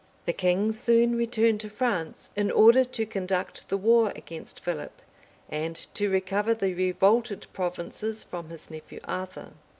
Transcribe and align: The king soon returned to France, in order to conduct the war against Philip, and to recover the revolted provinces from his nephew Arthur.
The 0.25 0.33
king 0.33 0.71
soon 0.71 1.15
returned 1.15 1.59
to 1.61 1.69
France, 1.69 2.31
in 2.35 2.49
order 2.49 2.83
to 2.83 3.05
conduct 3.05 3.69
the 3.69 3.77
war 3.77 4.11
against 4.15 4.59
Philip, 4.59 4.99
and 5.47 5.75
to 5.93 6.09
recover 6.09 6.55
the 6.55 6.73
revolted 6.73 7.45
provinces 7.53 8.23
from 8.23 8.49
his 8.49 8.71
nephew 8.71 8.99
Arthur. 9.03 9.51